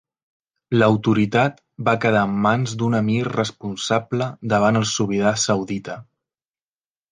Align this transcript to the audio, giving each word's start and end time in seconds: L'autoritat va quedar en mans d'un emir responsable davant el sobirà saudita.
L'autoritat 0.77 1.59
va 1.89 1.93
quedar 2.05 2.23
en 2.29 2.33
mans 2.47 2.73
d'un 2.83 2.99
emir 3.01 3.19
responsable 3.29 4.31
davant 4.57 4.83
el 4.83 4.91
sobirà 4.95 5.37
saudita. 5.45 6.01